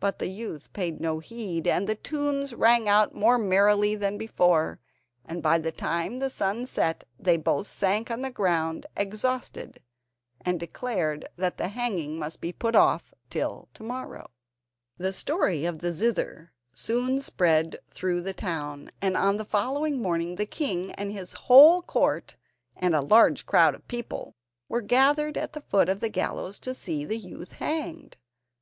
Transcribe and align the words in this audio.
But 0.00 0.20
the 0.20 0.28
youth 0.28 0.72
paid 0.72 1.02
no 1.02 1.18
heed, 1.18 1.68
and 1.68 1.86
the 1.86 1.94
tunes 1.94 2.54
rang 2.54 2.88
out 2.88 3.14
more 3.14 3.36
merrily 3.36 3.94
than 3.94 4.16
before, 4.16 4.80
and 5.22 5.42
by 5.42 5.58
the 5.58 5.70
time 5.70 6.18
the 6.18 6.30
sun 6.30 6.64
set 6.64 7.04
they 7.18 7.36
both 7.36 7.66
sank 7.66 8.10
on 8.10 8.22
the 8.22 8.30
ground 8.30 8.86
exhausted, 8.96 9.82
and 10.40 10.58
declared 10.58 11.28
that 11.36 11.58
the 11.58 11.68
hanging 11.68 12.18
must 12.18 12.40
be 12.40 12.54
put 12.54 12.74
off 12.74 13.12
till 13.28 13.68
to 13.74 13.82
morrow. 13.82 14.30
The 14.96 15.12
story 15.12 15.66
of 15.66 15.80
the 15.80 15.92
zither 15.92 16.52
soon 16.72 17.20
spread 17.20 17.76
through 17.90 18.22
the 18.22 18.32
town, 18.32 18.90
and 19.02 19.14
on 19.14 19.36
the 19.36 19.44
following 19.44 20.00
morning 20.00 20.36
the 20.36 20.46
king 20.46 20.92
and 20.92 21.12
his 21.12 21.34
whole 21.34 21.82
court 21.82 22.34
and 22.74 22.94
a 22.94 23.02
large 23.02 23.44
crowd 23.44 23.74
of 23.74 23.86
people 23.88 24.36
were 24.70 24.80
gathered 24.80 25.36
at 25.36 25.52
the 25.52 25.60
foot 25.60 25.90
of 25.90 26.00
the 26.00 26.08
gallows 26.08 26.58
to 26.60 26.72
see 26.74 27.04
the 27.04 27.18
youth 27.18 27.52
hanged. 27.52 28.16